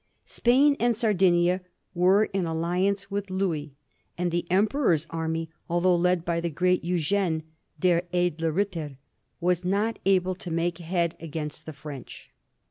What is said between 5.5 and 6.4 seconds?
although led